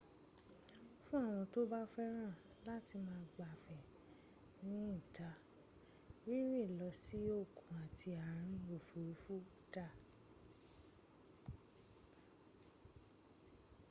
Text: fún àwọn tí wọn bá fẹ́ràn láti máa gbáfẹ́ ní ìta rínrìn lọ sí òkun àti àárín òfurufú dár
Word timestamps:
fún 1.05 1.21
àwọn 1.29 1.45
tí 1.51 1.59
wọn 1.61 1.69
bá 1.71 1.81
fẹ́ràn 1.93 2.33
láti 2.67 2.95
máa 3.07 3.23
gbáfẹ́ 3.35 3.79
ní 4.69 4.79
ìta 4.99 5.29
rínrìn 6.25 6.71
lọ 6.79 6.87
sí 7.03 7.19
òkun 7.39 7.71
àti 7.85 8.09
àárín 8.25 8.63
òfurufú 8.75 9.33
dár 9.73 9.93